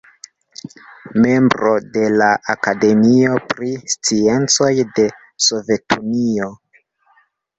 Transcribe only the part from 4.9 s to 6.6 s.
de Sovetunio.